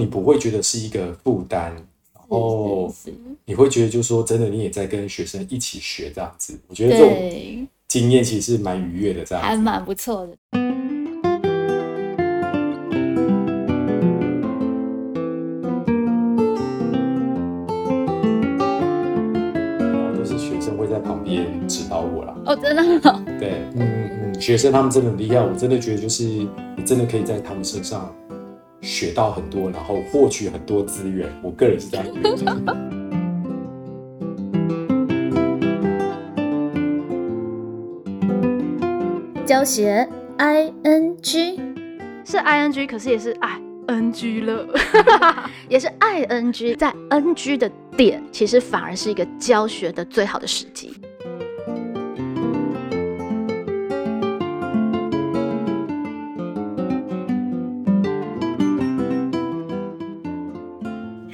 [0.00, 1.74] 你不会觉得是一个负担，
[2.14, 2.90] 然后
[3.44, 6.58] 你会觉得就是说，真的你也在跟学生一起学这样子。
[6.68, 9.48] 我觉得这种对，经验其实是蛮愉悦的，这样子。
[9.50, 10.34] 还蛮不错的。
[19.78, 22.34] 然后都是学生会在旁边指导我啦。
[22.46, 28.10] 哦，真的哦，对，嗯嗯嗯，学生他们真的很厉害，我真的觉得就是你真的可以在他们身上
[28.80, 31.28] 学到很多，然后获取很多资源。
[31.42, 32.76] 我个人是这样觉得。
[39.44, 41.60] 教学 I N G
[42.24, 44.66] 是 i n g，可是也是 i n g 了。
[45.68, 50.94] 也是 I N G，在 N G 的点，其实反而是一个教学的最好的时机。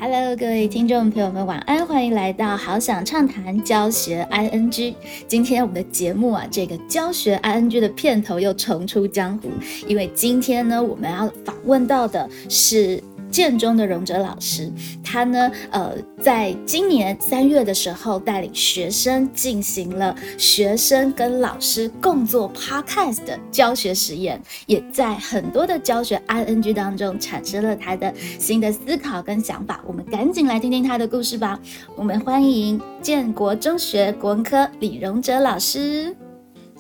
[0.09, 4.95] Hello，各位听众朋友们，晚安，欢迎来到好想畅谈教学 ING。
[5.27, 9.49] 今天我们的节目啊，这个教学 ING 的片头又重出江湖，
[9.89, 13.03] 因为今天呢，我们要访问到的是。
[13.37, 14.73] 建中的荣哲老师，
[15.05, 15.93] 他呢，呃，
[16.23, 29.83] 在今年三月的时候，带领学生进行了学生跟老师共做 podcast 的教学实验，也在很多的教学 ing 当中产生了他的新的思考跟想法。
[29.87, 31.61] 我们赶紧来听听他的故事吧。
[31.95, 36.17] 我们欢迎建国中学国文科李荣哲老师。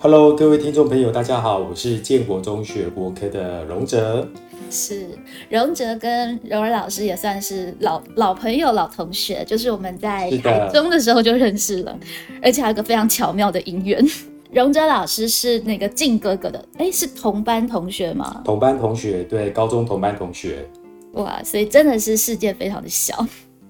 [0.01, 4.27] Hello，各位听众朋友，大家好，我是建国中学国科的荣哲。
[4.71, 5.09] 是
[5.49, 11.99] 荣哲跟柔儿老师也算是老老朋友、老同学，就是我们在台中的时候就认识了，
[12.43, 14.05] 而且还有个非常巧妙的姻缘。
[14.53, 18.41] 荣哲老师是那个靖哥哥的，哎，是同班同学吗？
[18.45, 20.67] 同班同学，对，高中同班同学，
[21.15, 23.27] 哇，所以真的是世界非常的小。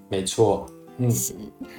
[0.09, 0.65] 没错。
[0.99, 1.35] 嗯，是，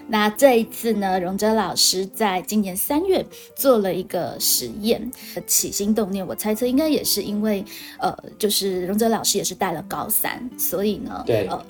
[0.06, 3.24] 那这一次呢，荣哲老师在今年三月
[3.56, 5.10] 做了一个实验，
[5.46, 7.64] 起心动念，我猜测应该也是因为，
[7.98, 11.66] 呃，就是荣哲老师也是带了高三，所以呢，对呃，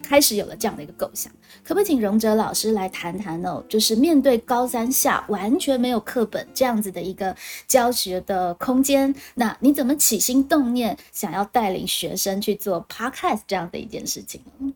[0.00, 1.32] 开始有了这样的一个构想。
[1.64, 3.62] 可不可以请荣哲老师来谈谈呢？
[3.68, 7.34] 就是面对高三下完全没有课本这样子的一个
[7.66, 14.72] 教学的空间，那你怎么起心动念想要带领学生去做 podcast 这样的一件事情呢？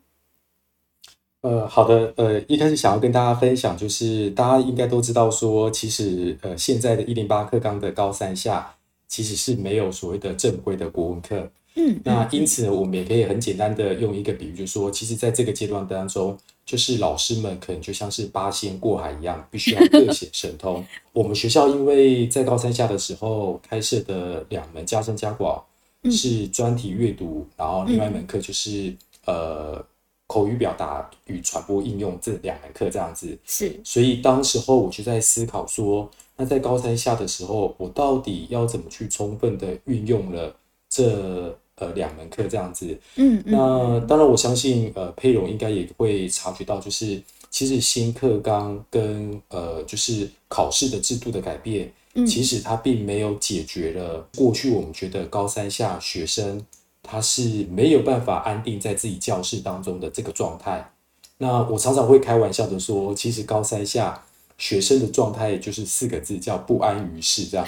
[1.41, 8.75] 呃，好的，呃，一开始想要跟大家分享，就是大家应该都知道说，其实呃，现在的一零八课纲的高三下，
[9.07, 11.49] 其实是没有所谓的正规的国文课。
[11.75, 20.83] 嗯，那因此呢，我们也可以很简单的用一个比喻，就是说，其实在这个阶段当中，就是老师们可能就像是八仙过海一样，必须要各显神通。
[21.13, 25.63] 我们学校因为在高三下的时候开设的两门加深加广
[26.01, 28.91] 嗯是专题阅读，然后另外一门课就是、
[29.25, 29.79] 呃
[30.27, 33.37] 口语表达与传播应用这两门课这样子。
[33.45, 40.55] 是，所以当时候我就在思考说，那在高三下的时候，我到底要怎么去充分的运用了
[40.89, 42.97] 这呃两门课这样子？
[43.15, 56.63] 嗯嗯那当然，我相信呃佩蓉应该也会察觉到，就是其实新课纲跟呃就是考试的制度的改变，嗯其实它并没有解决了过去我们觉得高三下学生
[57.07, 60.91] 他是没有办法安定在自己教室当中的这个状态。
[61.37, 64.23] 那我常常会开玩笑的说，其实高三下
[64.57, 67.65] 学生的状态就是四个字，叫不安于世这样。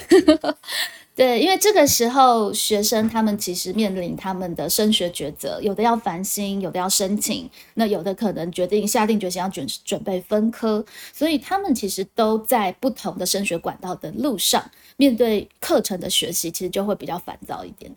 [1.16, 10.84] 对，因为这个时候学生他们其实面临他们的升学抉择，有的要繁星，有的要申请，那有的可能决定下定决心要准准备分科，
[11.14, 14.64] 所以他们其实都在不同的升学管道的路上，
[14.96, 17.94] 面对课程的学习，其实就会比较烦躁一点。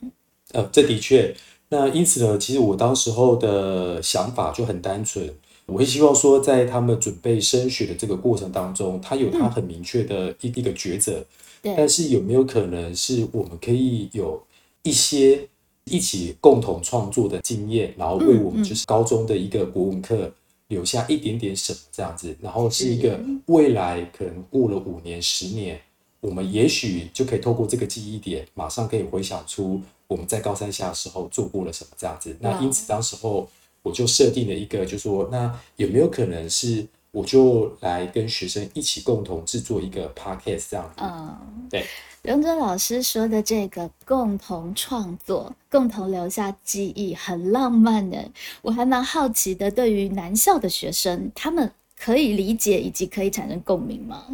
[0.52, 1.34] 呃，这的确。
[1.68, 5.34] 那因此呢，其实我当时候的想法就很单纯，
[5.66, 11.24] 我会希望说，在他们准备升学的这个过程当中，他有他很明确的一、一个抉择。
[11.62, 14.42] 对但是有没有可能是我们可以有
[14.82, 15.48] 一些
[15.84, 20.30] 一起共同创作的经验，然后为我们就是高中的一个国文课
[20.68, 25.80] 留下一点点什么这样子，然后是一个未来可能过了五年、十年，
[26.20, 29.80] 我们也许就可以透过这个记忆点，马上可以回想出
[30.12, 32.36] 我们在高三下的时候做过了什么这样子。
[32.40, 33.48] 那因此当时候
[33.82, 41.02] 我就设定了一个，就说那有没有可能是我就来跟学生一起共同制作一个 podcast 这样子？
[41.02, 41.84] 嗯，对。
[42.22, 48.30] 荣哲老师说的这个共同创作、共同留下记忆，很浪漫的。
[48.62, 54.24] 我还蛮好奇的，对于男校的学生，他们可以理解以及可以产生共鸣吗？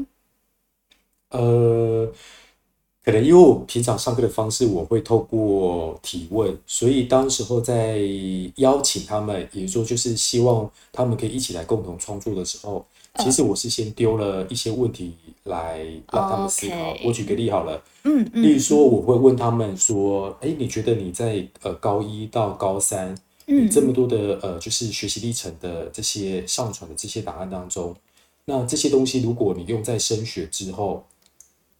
[1.31, 2.13] 呃，
[3.09, 8.01] 可能因为我平常上课的方式，我会透过提问，所以当时候在
[8.57, 12.85] 邀请他们，也就是说就是希望他们可以一起来共同创作的时候，
[13.19, 15.15] 其实我是先丢了一些问题
[15.45, 15.79] 来
[16.13, 16.95] 让他们思考。
[17.03, 23.15] 我举个例好了，嗯嗯，例如说我会问他们说，哎，你觉得你在呃高一到高三，
[23.47, 27.97] 你嗯这么多的呃就是学习历程的这些上传的这些档案当中，
[28.45, 31.07] 那这些东西如果你用在升学之后，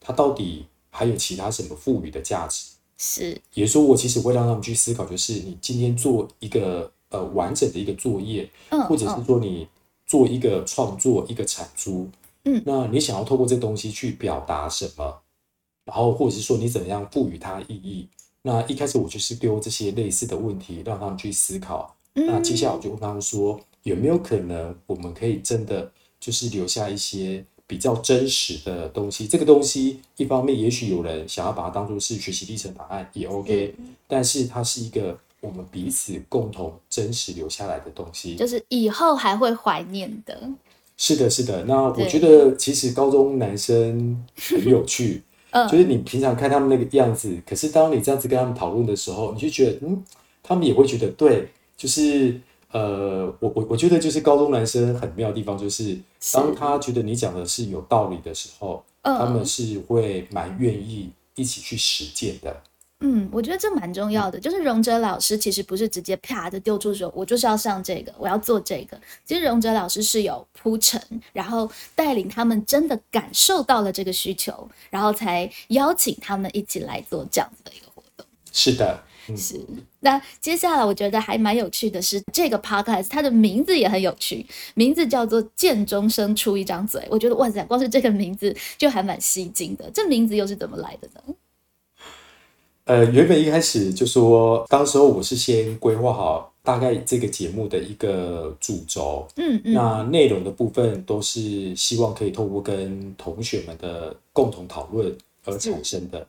[0.01, 2.67] 它到底还有其他什么赋予的价值？
[2.97, 9.67] 是，也就是说，我其实会让他们去思考，就是你今天做一个呃完整的一个作业，嗯，或者是嗯说你
[10.05, 12.09] 做一个创作、一个产出，
[12.43, 15.21] 嗯那你想要透过这东西去表达什么？
[15.85, 18.07] 然后或者是说你怎么样赋予它意义？
[18.41, 21.95] 那一开始我就是丢这些类似的问题，让他们去思考。
[22.13, 29.27] 那接下来我就问他们说，有没有可能我们可以真的就是留下一些比较真实的东西？
[29.27, 33.75] 这个东西一方面也许有人想要把它当做是学习历程档案也 OK，
[34.07, 38.35] 但是它是一个我们彼此共同真实留下来的东西。
[38.35, 40.49] 就是以后还会怀念的。
[40.97, 41.63] 是的，是的。
[41.65, 45.21] 那我对觉得其实高中男生很有趣，
[45.51, 50.03] 嗯就是你平常看他们那个样子，可是当你这样子跟他们讨论的时候，你就觉得，嗯，
[50.41, 55.97] 他们也会觉得对，就是呃，我我我觉得就是高中男生很妙的地方，就是
[56.33, 62.61] 当他觉得你讲的是有道理的时候，嗯他们是会蛮愿意一起去实践的。
[63.01, 64.37] 嗯，我觉得这蛮重要的。
[64.37, 68.99] 就是荣哲老师其实不是直接啪的丢出说，我就是要上这个，我要做这个。
[69.25, 71.01] 其实荣哲老师是有铺陈，
[71.31, 78.25] 然后带领他们真的感受到了这个需求，然后才邀请他们一起来做这样子的一个活动。
[78.51, 79.65] 是的，嗯，是，
[80.01, 87.05] 那接下来我觉得还蛮有趣的是，这个 podcast 它的名字也很有趣，名字叫做“剑中生出一张嘴”。
[87.11, 89.89] 我觉得哇塞，光是这个名字就还蛮吸睛的。
[89.93, 91.35] 这名字又是怎么来的呢？
[92.85, 105.15] 呃，原本一开始就说，当时候我是先规划好大概这个节目的一个主轴，嗯嗯，那内容的部分都是希望可以透过跟同学们的共同讨论
[105.45, 106.25] 而产生的。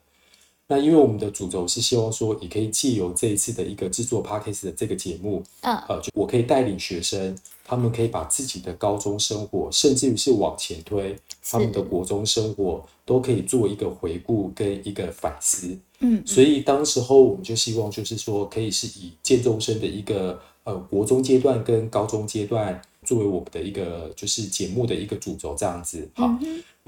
[0.70, 15.76] 那因为我们的主轴是希望说，也可以借由这一次的一个制作 podcast 的这个节目，嗯呃，就我可以带领学生，他们可以把自己的高中生活，甚至于是往前推他们的国中生活，都可以做一个回顾跟一个反思。
[15.99, 26.08] 嗯，所以当时候我们就希望，就是说可以是以建中生的一个呃国中阶段跟高中阶段作为我们的一个就是节目的一个主轴这样子。
[26.14, 26.32] 好，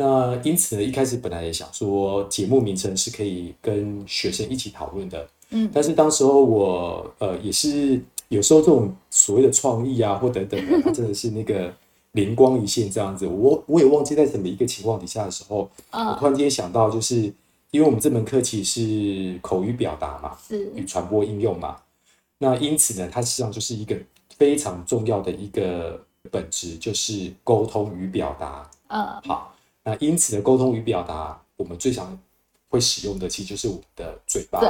[0.02, 11.72] 那因此呢，一开始本来也想说节目名称是可以跟学生一起讨论的，嗯但是当时候我呃也是有时候这种所谓的创意啊或等等的，它真的是那个
[12.12, 13.28] 灵光一现这样子。
[13.28, 17.32] 我我也忘记在什么一个情况底下的时候，我啊突然间想到，就是
[17.70, 21.76] 因为我们这门课其实是口语表达嘛，是与传播应用嘛，
[22.38, 23.96] 那因此呢，它实际上就是一个
[24.36, 28.68] 非常重要的一个本质，就是沟通与表达。
[28.88, 29.51] 嗯好，
[29.84, 32.18] 那因此的沟通与表达，我们最常
[32.68, 34.60] 会使用的其实就是我们的嘴巴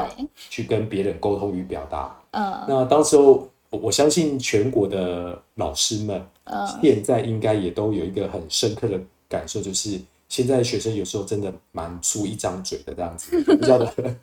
[0.49, 2.17] 去跟别人沟通与表达。
[2.31, 8.99] 嗯那当时候，我我相信全国的老师们嗯现在应该也都有一个很深刻的
[9.29, 13.93] 感受，就是现在的学生有时候真的蛮出一张嘴的这样子，不晓得。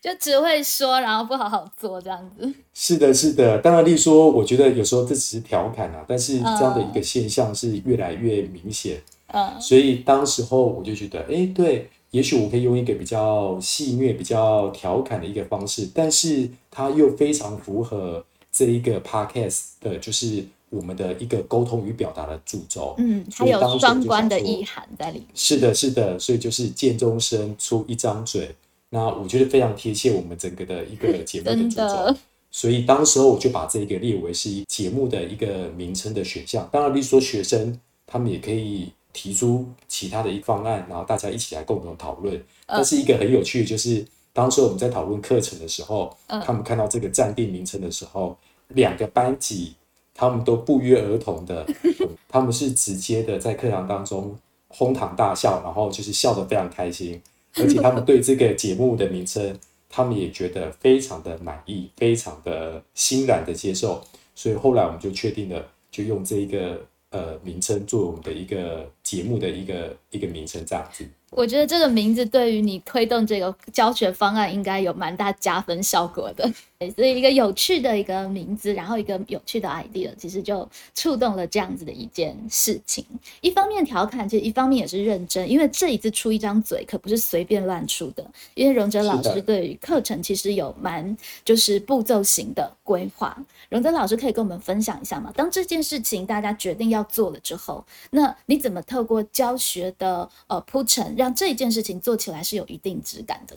[0.00, 2.52] 就只会说，然后不好好做这样子。
[2.74, 3.58] 是的，是的。
[3.58, 9.00] 当然，例如说，我觉得有时候这只是调侃啊，但是这样的一个现象是越来越明显。
[9.32, 22.94] 呃所以当时候我就觉得，哎，对，也许我可以用一个比较戏谑、比较调侃的一个方式，但是它又非常符合这一个 podcast 的，就是我们的一个沟通与表达的主轴。
[22.98, 25.28] 嗯，还有双关的意涵在里面。
[25.34, 28.54] 是的，是的，所以就是见中生出一张嘴，
[28.90, 32.14] 那我觉得非常贴切我们整个的一个节目的主轴。
[32.54, 36.68] 所以当时候我就把这个列为是一节目的一个名称的选项。
[36.70, 42.42] 当然，例如说学生他们也可以提出其他的一方案，然后大家一起来共同讨论。
[42.66, 48.36] 但是一个很有趣的就是，当时我们在讨论课程的时候，他们看到这个暂定名称的时候，
[48.68, 49.74] 两个班级
[50.14, 51.66] 他们都不约而同的，
[52.28, 54.36] 他们是直接的在课堂当中
[54.68, 57.20] 哄堂大笑，然后就是笑得非常开心，
[57.56, 59.58] 而且他们对这个节目的名称，
[59.90, 64.02] 他们也觉得非常的满意，非常的欣然的接受，
[64.34, 66.80] 所以后来我们就确定了，就用这一个
[67.12, 71.06] 呃名称做我们的一个节目的一个一个名称这样子。
[71.30, 76.50] 我觉得这个名字对于你推动这个教学方案应该有蛮大加分效果的，
[76.90, 83.04] 所以一个有趣的一个名字，然后一个有趣的 idea，其实就触动了这样子的一件事情。
[83.40, 88.24] 一方面调侃，其实一方面也是认真，因为这一次出一张嘴可不是随便乱出的。
[88.54, 93.36] 因为荣哲老师对于课程其实有蛮就是步骤型的规划。
[93.68, 95.32] 荣哲老师可以跟我们分享一下吗？
[95.34, 101.14] 当这件事情大家决定要做了之后，那你怎么透过教学的呃铺陈？
[101.16, 103.56] 让这一件事情做起来是有一定质感的。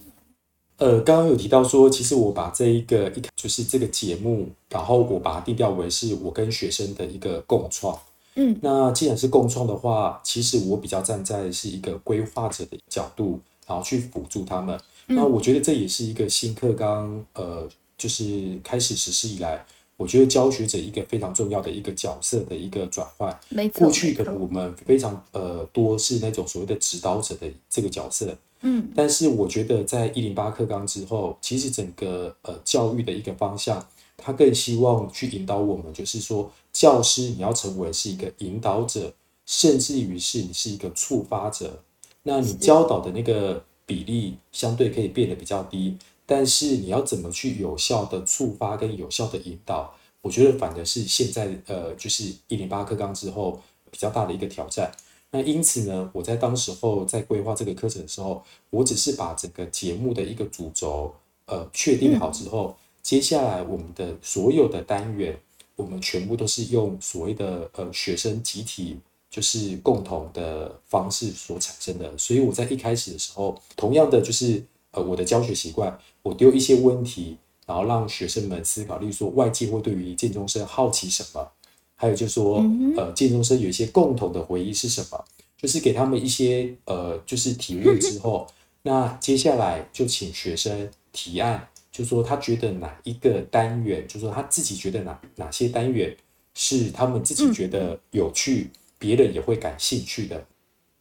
[0.78, 7.98] 呃，刚刚有提到说，其实我把这一个一就是这个节目，然后我把它定调为是我跟学生的一个共创。
[8.36, 14.78] 嗯，那既然是共创的话，其实我比较站在是一个规划者的角度，然后去辅助他们。
[15.08, 17.66] 那我觉得这也是一个新课纲，呃，
[17.98, 19.66] 就是开始实施以来。
[19.98, 23.80] 我觉得教学者一个非常重要的一个角色的一个转换，没错。
[23.82, 28.90] 过去可能我们非常呃多是那种所谓的指导者的这个角色，嗯。
[28.94, 33.88] 但是我觉得在一零八课纲之后，其实整个呃教育的一个方向，
[34.18, 39.14] 他更希望去引导我们，就是说教师你要成为是一个引导者，
[39.46, 41.82] 甚至于是你是一个触发者，
[42.24, 45.96] 那你教导的那个比例相对可以变得比较低。
[46.26, 49.96] 但是你要怎么去有效的触发跟有效的引导？
[50.22, 54.92] 我觉得反而是现在呃，就是一零八课纲之后比较大的一个挑战。
[55.32, 61.14] 那因此呢，我在当时候在规划这个课程的时候，我只是把整个节目的一个主轴
[61.46, 65.38] 呃确定好之后，接下来我们的所有的单元，
[65.76, 68.98] 我们全部都是用所谓的呃学生集体
[69.30, 72.18] 就是共同的方式所产生的。
[72.18, 74.64] 所以我在一开始的时候，同样的就是
[74.96, 75.96] 呃我的教学习惯。
[76.24, 77.38] 我丢一些问题，
[77.68, 81.52] 然后让学生们思考，例如说外界会对于建中生好奇什么，
[81.96, 82.66] 还有就是说，
[82.98, 85.24] 呃，建中生有一些共同的回忆是什么，
[85.56, 88.48] 就是给他们一些呃，就是提问 之后，
[88.82, 96.16] 那接下来就请学生提案，就说他觉得哪一个单元，就说他自己觉得哪哪些单元
[96.56, 100.44] 是他们自己觉得有趣，别人也会感兴趣的。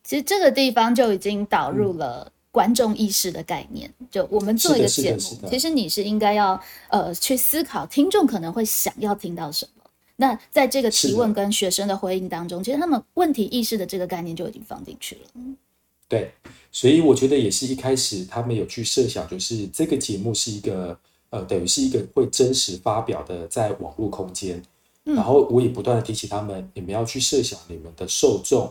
[0.03, 2.31] 其实这个地方就已经导入了。
[2.55, 9.83] 观众意识的概念，就我们做一个节目，其实你是应该要呃去思考听众可能会想要听到什么。
[10.15, 15.23] 那在这个提问跟学生的回应当中，其实他们问题意识的这个概念就已经放进去了。
[16.07, 16.33] 对，
[16.71, 20.97] 所以我觉得也是一开始他们有去设想，就是这个节目是一个
[21.31, 24.63] 呃等于是一个会真实发表的在网络空间，
[25.03, 28.71] 然后我也不断的提醒他们，你们要去设想你们的受众。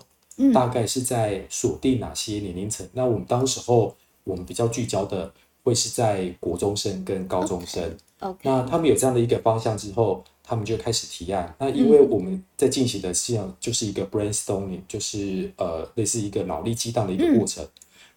[0.54, 2.88] 大概是在锁定哪些年龄层？
[2.94, 5.32] 那我们当时候我们比较聚焦的
[5.64, 7.96] 会是在国中生跟高中生。
[8.42, 11.54] 那他们有这样的一个方向之后，他们就开始提案。
[11.60, 17.68] 那因为我们在进行的实际上就是一个 brainstorming，就是呃类似一个脑力激荡的一个过程。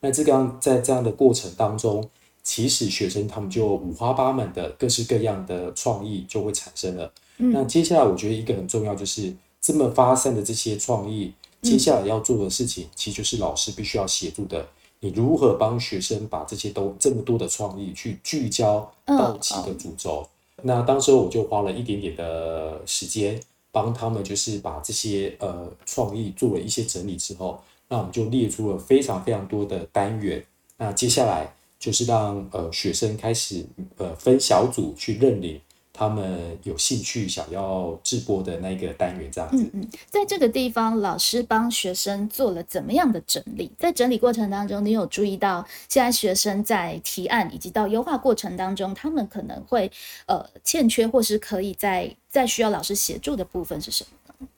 [0.01, 2.09] 那这个在这样的过程当中，
[2.43, 7.13] 其实学生他们就五花八门的各式各样的创意就会产生了。
[7.37, 11.33] 那接下来我觉得一个很重要就是这么发散的这些创意。
[11.67, 14.65] 接下来要做的事情，其实就是老师必须要协助的。
[15.01, 20.27] 你如何帮学生把这些都这么多的创意去聚焦到几个主轴？
[20.63, 23.39] 那当时我就花了一点点的时间，
[23.73, 30.43] 帮他们就是把这些呃创意做了一些整理之后，那我们就列出了非常非常多的单元。
[30.79, 33.67] 那接下来就是让呃学生开始
[33.99, 35.61] 呃分小组去认领。
[35.97, 39.63] 他们有兴趣想要直播的那个单元，这样子。
[39.63, 43.71] 嗯嗯，在这个地方，老师帮学生做了怎么样的整理？
[43.79, 49.91] 在整理过程当中，你有注意到现在学生在提案以及到优化过程当中，他们可能会
[50.27, 54.49] 呃欠缺或是可以在在需要老师协助的部分是什么呢？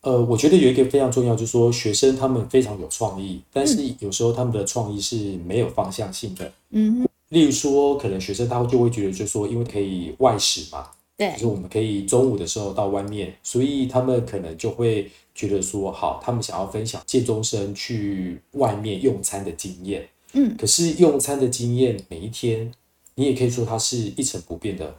[0.00, 6.50] 呃，我觉得有一个非常重要，就是说学生他们非常有创意，但是有时候他们的创意是没有方向性的。
[6.70, 7.06] 嗯。
[7.30, 22.72] 例如说，可能学生他就会觉得，就是说，因为可以外食嘛，对，就是我们可以中午的时候到外面，所以他们可能就会觉得说，好，他们想要分享建中生去外面用餐的经验，嗯，可是用餐的经验每一天，
[23.14, 24.92] 你也可以说它是一成不变的，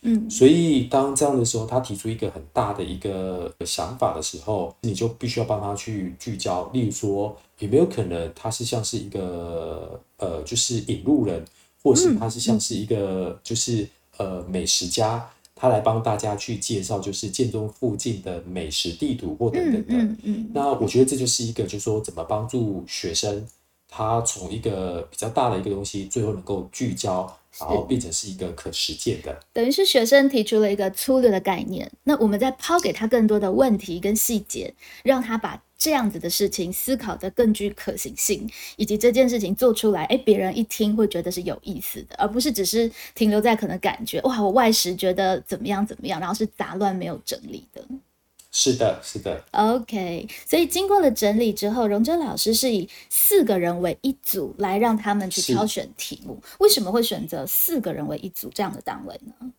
[0.00, 6.70] 嗯，所以当这样的时候，他提出一个很大的一个想法的时候，你就必须要帮他去聚焦。
[6.72, 11.44] 例如说，有没有可能他是像是一个呃，就是引路人？
[11.84, 13.86] 或是他是像是一个，就是
[14.16, 19.94] 呃美食家，他来帮大家去介绍，就是建中附近的美食地图或等等的。
[19.94, 20.50] 嗯嗯。
[20.54, 23.46] 那我觉得这就是一个，就是说怎么帮助学生，
[23.86, 27.30] 他从一个比较大的一个东西，最后能够聚焦
[27.60, 29.38] 然后变成是一个可实践的。
[29.52, 47.84] 等于是学生提出了一个粗略的概念，那我们再抛给他更多的问题跟细节，让他把这样子的事情思考的更具可行性，以及这件事情做出来，哎，别人一听会觉得是有意思的，而不是只是停留在可能感觉哇，我外食觉得怎么样怎么样，然后是杂乱没有整理的。
[48.56, 49.44] 是的，是的。
[49.50, 56.40] OK，所以经过了整理之后，荣哲老师是以四个人为一组来让他们去挑选题目。
[56.60, 59.50] 为什么会选择四个人为一组这样的单位呢？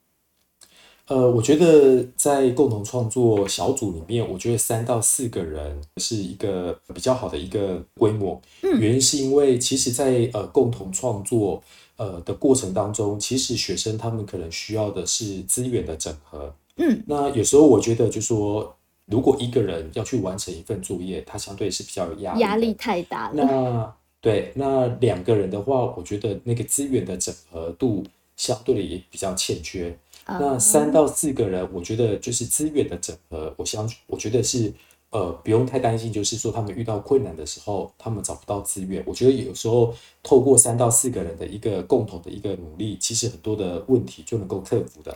[1.08, 8.42] 呃，我觉得在共同创作小组里面，我觉得三到四个人是一个比较好的一个规模。
[8.62, 11.62] 嗯，原因是因为其实，在呃共同创作
[11.98, 16.56] 呃的过程当中，其实学生他们可能需要的是资源的整合。
[16.78, 18.74] 嗯，那有时候我觉得就说。
[19.08, 23.44] 如果一个人要去完成一份作业，他相对是比较有压力，压力太大了。
[23.44, 28.04] 那对，那两个人的话，我觉得那个资源的整合度
[28.36, 29.96] 相对的也比较欠缺。
[30.28, 34.74] 那三到四个人，我觉得就是资源的整合，我相我觉得是
[35.12, 39.04] 呃不用太担心，就是说他们遇到困难的时候，他们找不到资源。
[39.06, 39.94] 我觉得有时候
[40.24, 45.16] 透过三到四个人的一个共同的一个努力，其实很多的问题就能够克服的。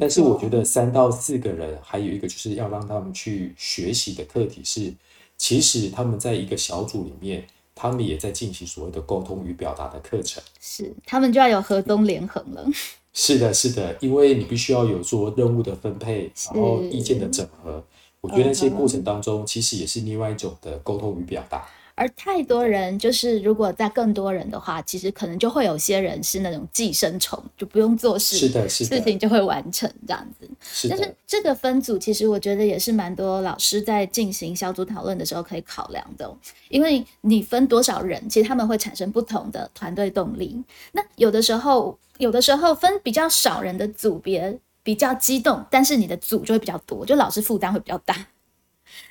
[0.00, 4.92] 但是我觉得三到四个人，还有一个就是要让他们去学习的课题是，
[5.36, 10.42] 其实他们在一个小组里面，他们也在进行所谓的沟通与表达的课程。
[10.60, 12.66] 是，他们就要有合纵连横了。
[13.12, 17.82] 是的，是的，因为你必须要有做任务的分配，然后意见的整合。
[18.20, 21.66] 我觉得那些过程当中，其实也是另外一种的沟通与表达。
[21.96, 30.46] 而太多人，就是如果在更多人的话，其实可能就会有些人是那种寄生虫，就不用做事，是的，是的，事情就会完成这样子。
[30.60, 36.30] 是但是这个分组，其实我觉得也是蛮多老师在进行小组讨论的时候可以考量的，
[36.68, 40.62] 因为你分多少人，其实他们会产生不同的团队动力。
[40.92, 48.14] 那有的时候，有的时候分比较少人的组别比较激动，但是你的组就会比较多，就老师负担会比较大。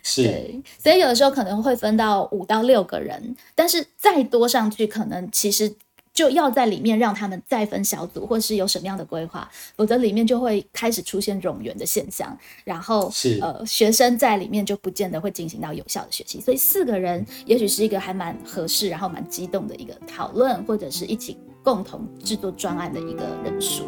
[0.04, 5.74] 是，所以有的时候可能会分到五到六个人，但是再多上去，可能其实
[6.14, 13.40] 就要在里面让他们再分小组，或是有什么样的规划，否则里面就会开始出现冗员的现象，然后是。
[13.42, 23.86] 呃学生在里面就不见得会进行到有效的学习，所以四个人也许是一个还蛮合适，然后蛮激动的一个讨论，或者是一起共同制作专案的一个人数。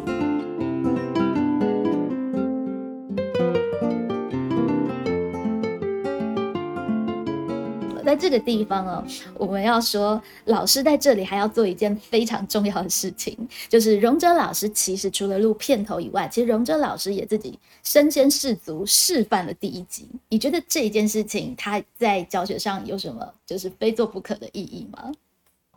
[8.08, 9.04] 在这个地方哦，
[9.36, 13.36] 我们要说，老师在这里还要做一件非常重要的事情，
[13.68, 20.08] 就是荣哲老师其实除了录片头以外，其实荣哲老师也自己身先士卒示范了第一集。
[20.30, 25.12] 你觉得这一件事情，他在教学上有什么就是非做不可的意义吗？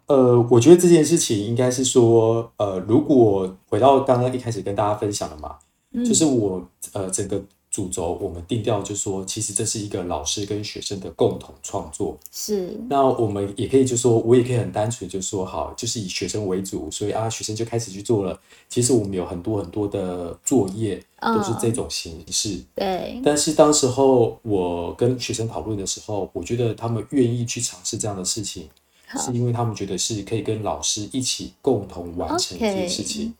[0.06, 5.58] 呃，我觉得这件事情应该是说，呃，如果回到刚刚一开始跟大家分享的嘛，
[6.06, 7.44] 就是我呃整个。
[7.72, 12.18] 主轴我们定调就说，其实这是一个老师跟学生的共同创作。
[12.30, 12.78] 是。
[12.90, 18.38] 那我们也可以就说，我也可以很单纯就说，好，就是以学生为主，所以啊，学生就开始去做了。
[18.68, 22.62] 其实我们有很多很多的作业都是这种形式。
[22.76, 23.22] 对。
[23.24, 28.68] 但是当时候我跟学生讨论的时候，我觉得他们愿意去尝试这样的事情，
[29.18, 33.34] 是因为他们觉得是可以跟老师一起共同完成这件事情。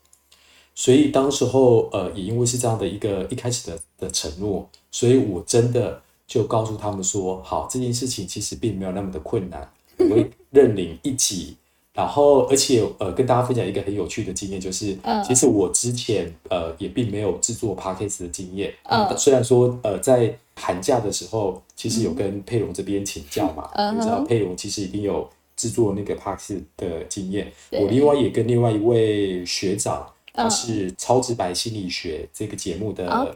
[0.74, 11.56] 所以当时候，呃，也因为是这样的一个一开始的的承诺，所以我真的就告诉他们说，好，这件事情其实并没有那么的困难，我会 认领一起，
[11.92, 19.16] 然后而且呃，跟大家分享一个很有趣的经验，就是其实我之前呃也并没有制作 podcast 的经验，嗯。
[19.18, 30.06] 虽然说呃在寒假的时候，其实有跟佩蓉这边请教嘛，你知道佩蓉其实已经有制作那个 podcast 的经验，我另外也跟另外一位学长。
[30.32, 33.34] 他是《超直白心理学》这个节目的的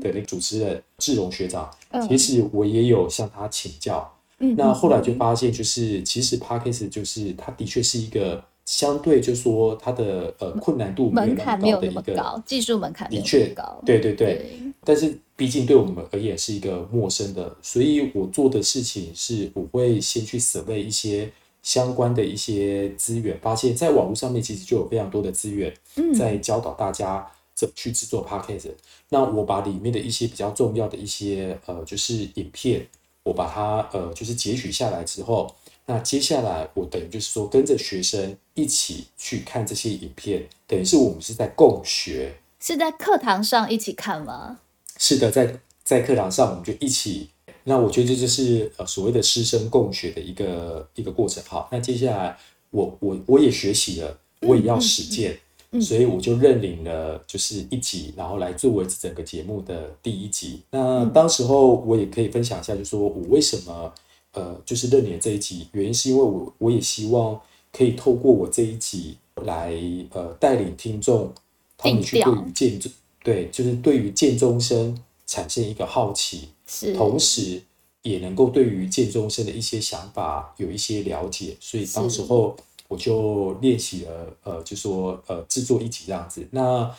[0.00, 1.70] 的那个主持人志荣学长，
[2.08, 4.10] 其实我也有向他请教。
[4.56, 13.82] 那后来就发现，就是其实 Parkes 就是他的确是一个相对就说他的呃困难度门槛没有那么高，技术门槛的确高。
[13.84, 21.30] 对对对，但是毕竟对我们而言是一个陌生的，所以我做的事情是我会先去准备一些。
[21.62, 25.74] 相关的一些资源，发现在网络上面其实就有非常多的资源，
[26.16, 28.70] 在教导大家怎么去制作 podcast。
[29.10, 32.86] 那我把里面的一些比较重要的一些呃，就是影片，
[33.22, 35.54] 我把它呃，就是截取下来之后，
[35.86, 44.60] 那接下来我等于就是说跟着学生一起去看这些影片，等于是我们是在共学，是在课堂上一起看吗？
[44.96, 47.28] 是的，在在课堂上我们就一起。
[47.64, 51.42] 那我觉得这就是呃所谓的师生共学的一个一个过程。
[51.46, 52.36] 好，那接下来
[52.70, 55.32] 我我我也学习了，我也要实践。
[55.32, 60.60] 嗯所以我就认领了就是一集，然后来作为整个节目的第一集。
[60.72, 63.94] 那嗯当时候我也可以分享一下，就是说我为什么
[64.32, 67.40] 呃就是认领了这一集，原因是因为我我也希望
[67.72, 69.72] 可以透过我这一集来
[70.12, 71.32] 呃带领听众，
[71.78, 72.92] 他们去对于建中
[73.22, 77.62] 对就是对于建中生产生一个好奇，是，同时
[78.02, 82.56] 也能够对于建中生的一些想法有一些了解，所以当时候
[82.88, 86.44] 我就练习了，呃，就说呃制作一集这样子。
[86.50, 86.92] 那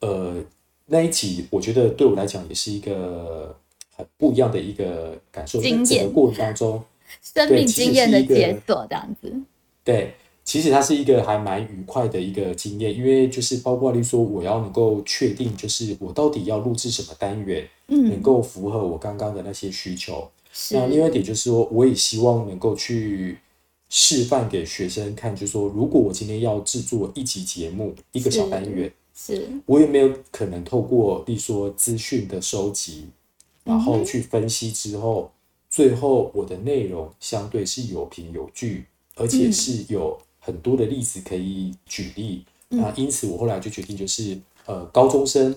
[0.00, 0.42] 呃
[0.86, 3.56] 那一集，我觉得对我来讲也是一个
[3.94, 6.84] 很不一样的一个感受，在经验整个过程当中，
[7.22, 9.32] 生命经验的解锁这样子。
[9.84, 10.16] 对，
[10.46, 18.04] 其实它是一个还蛮愉快的一个经验，因为就是包括例如说我要能够确定，就是我到底要录制什么单元，嗯。
[18.08, 20.30] 能嗯，够符合我刚刚的那些需求。
[20.70, 23.36] 那另外一点就是说，我也希望能够去
[23.90, 33.06] 示范给学生看，就是说，如果我今天要制作一集节目，一个小是单元，是，我有没有可能透过，例如说资讯的收集，
[33.64, 35.32] 然嗯后去分析之后，
[35.68, 39.52] 最后我的内容相对是有凭有据，而且嗯。
[39.52, 42.44] 是有很多的例子可以举例。
[42.70, 45.54] 嗯那因此，我后来就决定，就是呃，高中生，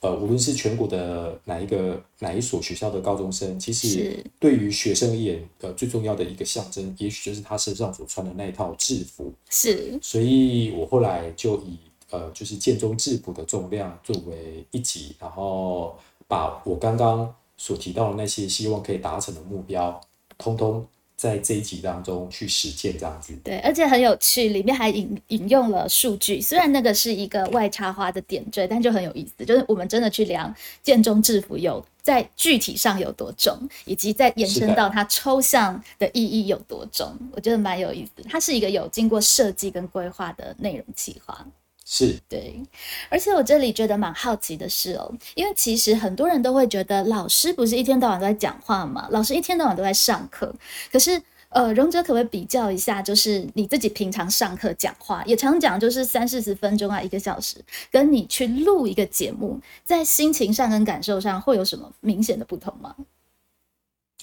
[0.00, 9.30] 呃，无论是全国的哪一个哪一所学校的高中生，其实是对于学生而言，呃，最重要的一个象征，也许就是他身上所穿的那一套制服。
[9.50, 11.76] 是，所以我后来就以
[12.10, 15.94] 呃，就是建中制服的重量作为一级，然后
[16.26, 20.00] 把我刚刚所提到的那些希望可以达成的目标，
[20.38, 20.86] 通通
[21.20, 23.38] 在这一集当中去实践，这样子。
[23.44, 33.54] 对，而且很有趣，里面还引引用了数据，虽然那个是一个外插花的点缀，但就很有意思，就是我们真的去量建中制服有在具体上有多重，
[33.84, 38.22] 以及在延伸到它抽象的意义有多重，我觉得蛮有意思。
[38.26, 41.46] 它是一个有经过设计跟规划的内容企划。
[41.92, 42.62] 是对，
[43.08, 50.54] 而且我这里觉得蛮好奇的是哦，因为其实很多人都会觉得老师不是一天到晚都在讲话嘛，老师一天到晚都在上课，
[50.92, 51.20] 可是。
[51.52, 57.56] 呃，荣哲可不可以比较一下，就是你自己平常上课讲话，也常讲就是三四十分钟啊，一个小时，
[57.90, 62.94] 跟你去录一个节目，在心情上跟感受上会有什么明显的不同吗？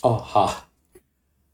[0.04, 0.70] 哦，好，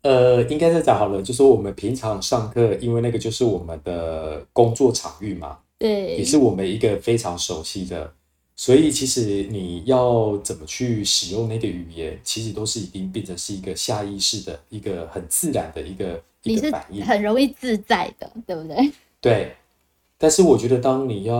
[0.03, 8.13] 呃，应该是讲好了，就说我们平常上课，因为那个就是我们的工作场域嘛，对，也是我们一个非常熟悉的，
[8.55, 17.05] 所以其实你要怎么去使用那个语言，其实都是已经变成是一个下意识的一个很自然的一个一你是个反应。
[17.05, 18.91] 很容易自在的，对不对？
[19.19, 19.53] 对，
[20.17, 21.37] 但是我觉得当你要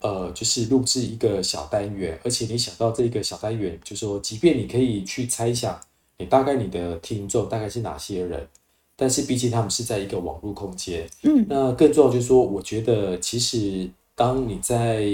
[0.00, 5.80] 呃，就是录制一个小单元，而且你想到这个小单元，就说即便你可以去猜想，
[6.18, 8.48] 你大概你的听众大概是哪些人，
[8.96, 15.04] 但是毕竟他们是在一个网络空间，嗯，那更重要就是说，我觉得其实当你在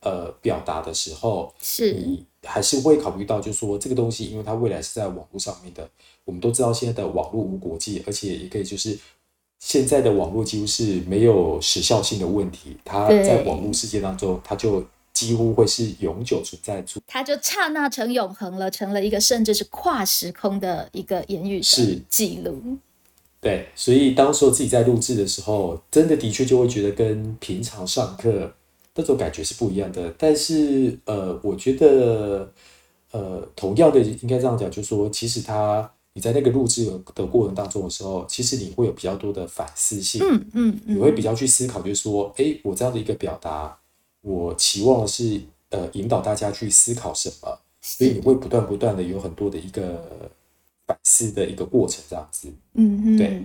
[0.00, 5.88] 呃表达的时候，是，你还是会考虑到，就是说这个东西，因为它未来是在网络上面的。
[6.24, 8.96] 我们都知道现在的网络无国界，而且也可以就是
[9.58, 17.00] 现在的网络几乎是没有时效性的问题，它在网络世界当中，它就几乎会是永久存在住。
[17.08, 22.62] 它就刹那成永恒了，成了一个甚至是跨时空的一个言语的是记录。
[23.42, 28.48] 对，所以当时候自己在录制的时候，真的的确就会觉得跟平常上课
[28.94, 30.14] 那种感觉是不一样的。
[30.16, 32.48] 但是呃，我觉得
[33.10, 36.84] 呃，同样的应该这样讲，就是说，其实他你在那个录制
[37.16, 43.76] 的过程当中的时候，其实你会有比较多的反思性，嗯嗯嗯，你会比较去思考，就是说，诶，我这样的一个表达，
[44.20, 50.30] 我期望的是呃引导大家去思考什么，所以你会不断不断的有很多的一个
[50.86, 52.52] 反思的一个过程，这样子。
[52.74, 53.42] 嗯哼，对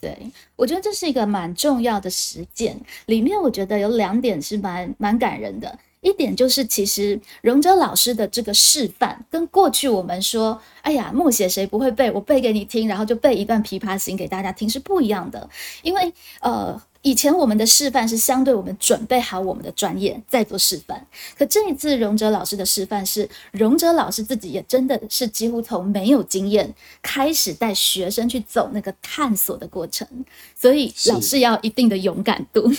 [0.00, 2.78] 对，我觉得这是一个蛮重要的实践。
[3.06, 5.78] 里面我觉得有两点是蛮蛮感人的。
[6.00, 15.48] 一点就是，其实荣哲老师的这个示范，跟过去我们说，哎呀，默写谁不会背，我背给你听，然后就背一段《琵琶行》给大家听，是不一样的。
[15.82, 30.08] 因为呃，以前我们的示范是相对我们准备好我们的专业再做示范，可这一次荣哲老师的示范是，荣哲老师自己也真的是几乎从没有经验开始带学生去走那个探索的过程，
[30.56, 32.72] 所以老师要一定的勇敢度。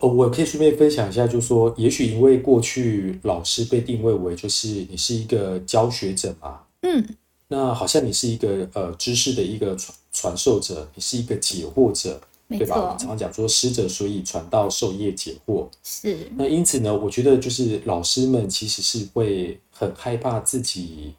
[0.00, 7.02] 哦，我可以顺便分享一下，就是说，也许因为过去老师被定位为就是你是一个教学者嘛，嗯，
[7.48, 12.76] 那好像你是一个呃知识的一个传传授者，你是一个解惑者，没对吧？
[12.76, 15.66] 我们，常常讲说师者所以传道授业解惑。
[15.82, 21.14] 是那因此呢，我觉得就是老师们其实是会很害怕自己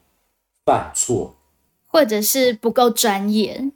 [0.64, 1.34] 犯错，
[1.86, 3.70] 或者是不够专业，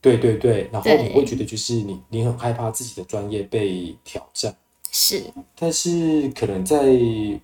[0.00, 4.56] 对对对，然后你会觉得就是你你很害怕自己的专业被挑战。
[4.90, 5.22] 是，
[5.58, 6.78] 但是可能在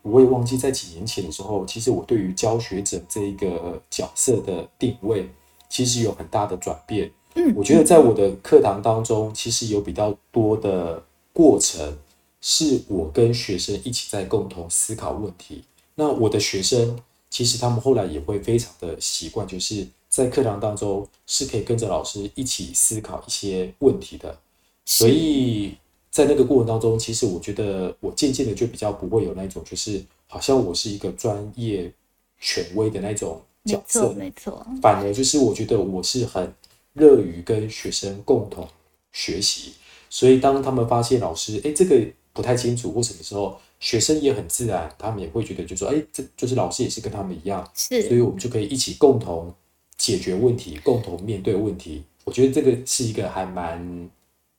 [0.01, 5.29] 我也忘记在几年前的时候，其实我对于教学者这一个角色的定位，
[5.69, 7.11] 其实有很大的转变。
[7.35, 11.97] 嗯，我觉得在我的课堂当中，其实有比较多的过程，
[12.41, 15.65] 是我跟学生一起在共同思考问题。
[15.95, 16.99] 那我的学生，
[17.31, 24.39] 其实他们后来也会非常的习惯，就是在课堂当中是可以跟着老师一起思考一些问题的。
[24.85, 25.75] 所以
[26.11, 31.91] 在那个过程当中，其实我觉得我渐渐的就比较不会有那种，就是好像我是一个专业
[32.41, 36.53] 权威的那种角色错，，没错，反而就是我觉得我是很
[36.95, 38.67] 乐于跟学生共同
[39.13, 39.73] 学习，
[40.11, 42.01] 所以当他们发现老师哎这个
[42.33, 48.03] 不太清楚或什么时候，学生也很自然，他们也会觉得就说哎这就是老师也是跟他们一样，是。
[48.09, 49.53] 所以，我们就可以一起共同
[49.97, 52.03] 解决问题，共同面对问题。
[52.25, 54.09] 我觉得这个是一个还蛮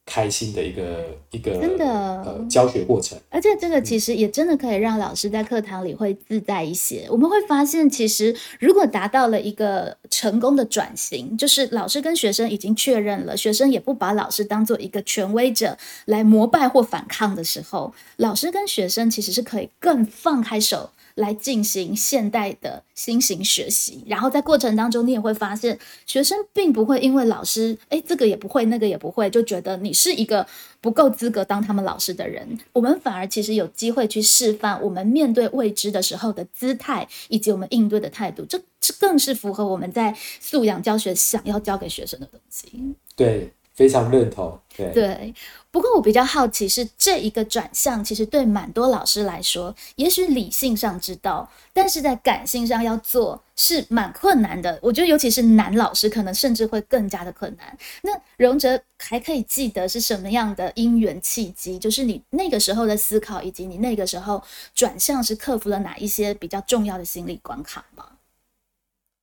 [0.06, 3.18] 开心的一个一个真的呃教学过程。
[3.30, 7.08] 而且这个其实也真的可以让老师在课堂里会自在一些。
[7.10, 20.89] 我们会发现，其实如果达到了一个成功的转型，就是老师跟学生已经确认了，学生也不把老师当做一个权威者来膜拜或反抗的时候，老师跟学生其实是可以更放开手。
[21.15, 30.45] 来进行现代的新型学习，然后在过程当中，你也会发现，学生并不会因为老师，哎，这个也不会，那个也不会，就觉得你是一个
[30.82, 32.58] 不够资格当他们老师的人。
[32.71, 38.43] 我们反而其实有机会去示范我们面对未知的时候的姿态，以及我们应对的态度。
[38.45, 42.95] 这这更是符合我们在素养教学想要教给学生的东西。
[43.15, 44.60] 对，非常认同。
[44.76, 45.36] 对，对，
[45.70, 54.80] 不过我比较好奇是这一个转向，其实对蛮多老师来说，也许理性上知道，但是在感性上要做是蛮困难的。
[54.82, 57.78] 我觉得尤其是男老师，可能甚至会更加的困难。
[58.02, 68.06] 那荣哲还可以记得是什么样的因缘契机，就是你那个时候的思考，以及你那个时候转向是克服了哪一些比较重要的心理关卡吗？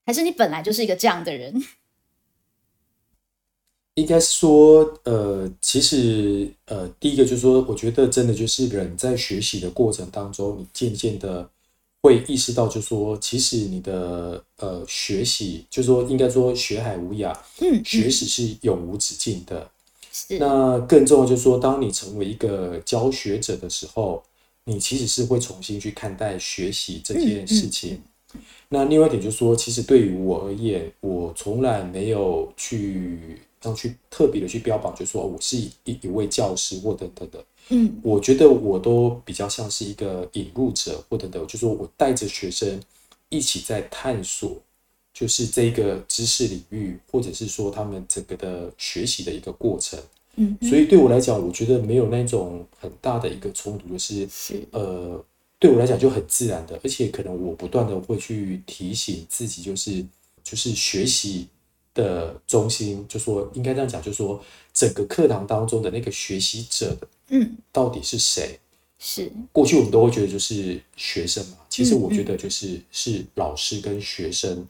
[0.06, 1.62] 还是你本来就是一个这样的人？
[4.00, 11.48] 应该是说，呃，其实，呃，第一个就是说，我觉得真的就是人在学习的过程当中，你渐渐的
[12.02, 19.70] 会意识到，就是说，其实你的呃学习，就是说，应该说学海无涯，嗯，学习是永无止境的。
[20.12, 24.22] 是那更重要就是说，当你成为一个教学者的时候，
[24.64, 28.00] 你其实是会重新去看待学习这件事情。
[28.68, 37.44] 那另外一点就是说，其实对于我而言，我从来没有去要去特别的去标榜，就是说我是一一位教师或等等的。
[37.72, 42.80] 嗯我觉得我都比较像是一个引入者或等等，就是说我带着学生
[43.28, 44.56] 一起在探索，
[45.14, 50.00] 就是这个知识领域，或者是说他们整个的学习的一个过程。
[50.36, 55.24] 嗯哼，所以对我来讲，我觉得没有那种很大的一个冲突，就是是呃，
[55.58, 60.04] 对我来讲就很自然的，而且可能我不断的会去提醒自己，就是
[60.42, 61.46] 就是学习
[61.94, 66.96] 的中心，就说应该这样讲，就是说整个课堂当中的那个学习者
[67.28, 67.56] 嗯。
[67.72, 68.58] 到底是谁？
[68.98, 69.30] 是。
[69.52, 74.66] 过去我们都会觉得就是学生嘛，其实嗯我觉得就是是老师跟学生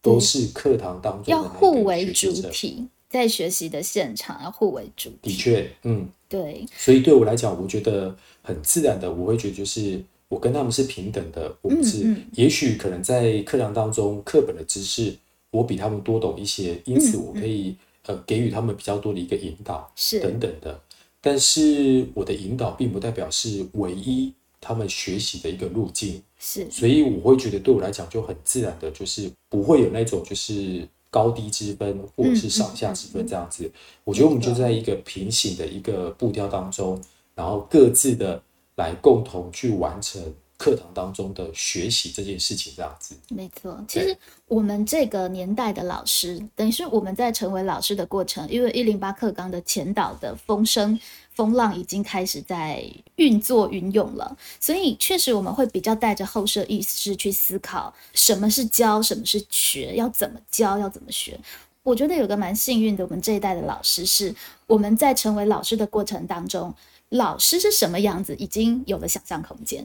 [0.00, 2.32] 都是课堂当中的要那个互为主。
[2.50, 5.30] 体，在学习的现场要互为主体。
[5.30, 15.14] 的确，嗯，对，所以对我来讲，我觉得很自然的，我会觉得就是我跟他们是平等的，我们是，也许可能在课堂当中课本的知识
[15.54, 20.18] 我比他们多懂一些，因此我可以、呃给予他们比较多的一个引导是。
[20.18, 20.80] 等等的，
[21.20, 26.68] 但是我的引导并不代表是唯一他们学习的一个路径，是。
[26.70, 33.70] 所以我会觉得对我来讲就很自然的，就是不会有那种就是高低之分或者是上下之分这样子。
[34.02, 37.00] 我觉得我们就在一个平行的一个步调当中，
[37.36, 38.42] 然后各自的
[38.74, 40.20] 来共同去完成
[40.64, 43.14] 课堂当中的学习这件事情这样子。
[43.28, 43.84] 没错。
[43.86, 50.98] 其实我们这个年代的老师，等于是我们在成为老师的过程，因为一零八课纲的前导的风声。
[51.34, 52.80] 风浪已经开始在
[53.16, 61.36] 运作运用了，所以确实我们会比较带着后设意识去思考什么是教，什么是学，要怎么教，要怎么学。
[61.82, 64.32] 我觉得有个蛮幸运的，我们这一代的老师是
[64.68, 66.72] 我们在成为老师的过程当中，
[67.08, 69.84] 老师是什么样子，已经有了想象空间。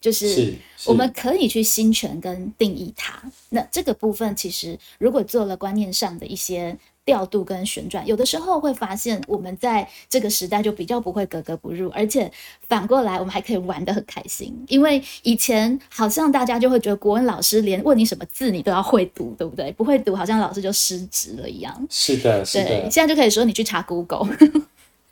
[0.00, 0.56] 就是是
[0.86, 3.20] 我们可以去心权跟定义它。
[3.50, 12.30] 那这个部分其实如果做了观念上的一些调度跟旋转，有的时候会发现我们在这个时代就比较不会格格不入，而且
[12.68, 14.54] 反过来我们还可以玩得很开心。
[14.68, 19.72] 因为以前好像大家就会觉得国文老师连问你什么字你都要会读，对不对？
[19.72, 21.86] 不会读好像老师就失职了一样。
[21.88, 24.28] 是的，是，的，现在就可以说你去查 Google。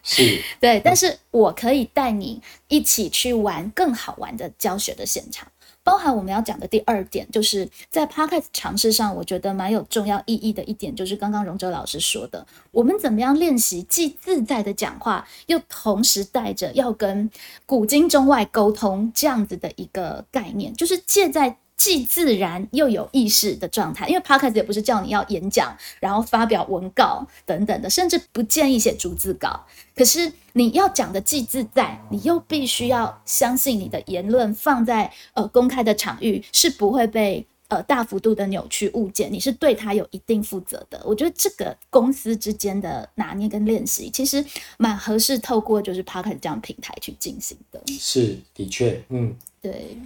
[0.07, 5.47] 是 对，但是我可以带你一起去玩更好玩的教学的现场。
[5.83, 17.31] 包含我们要讲的第二点，就是在 podcast 尝试上，我觉得蛮有重要意义的一点，就是刚刚荣哲老师说的，我们怎么样练习既自在的讲话，又同时带着要跟
[17.67, 21.59] 古今中外沟通这样子的一个概念，就是借在。
[21.77, 29.65] 既自然又有意识的状态，因为 podcast 也不是叫你要演讲，然后发表文稿等等的，甚至不建议写逐字稿。
[29.95, 41.01] 可是你要讲的既自在，你又必须要相信你的言论放在呃公开的场域是不会被呃大幅度的扭曲误解，你是对他有一定负责的。
[41.05, 44.45] 我觉得这个公司之间的拿捏跟练习，其实
[44.79, 47.81] 蛮合适透过就是 podcast 这样平台去进行的。
[47.87, 49.37] 是，的确，嗯。
[49.67, 49.99] 对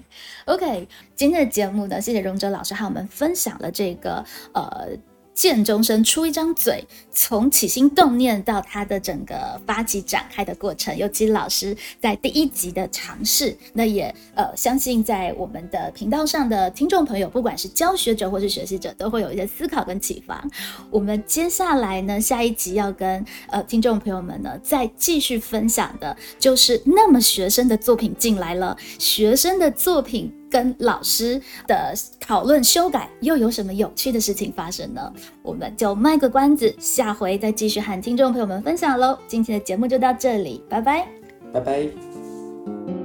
[0.47, 4.89] ，OK，今天的节目呢，谢谢荣哲老师和我们分享了这个呃。
[5.41, 20.47] 见众生出一张嘴，从起心动念到他的整个发起展开的过程，尤其老师在第一集的尝试，那也呃相信在我们的频道上的听众朋友，不管是教学者或是学习者，都会有一些思考跟启发。
[20.91, 30.40] 我们接下来呢，下一集要跟呃听众朋友们呢再继续分享的，就是那么学生的作品进来了，学生的作品。
[30.51, 35.13] 跟老师的讨论修改，又有什么有趣的事情发生呢？
[35.43, 39.19] 我们就卖个关子，下回再继续和听众朋友们分享喽。
[39.29, 41.07] 今天的节目就到这里，拜拜，
[41.53, 43.00] 拜拜。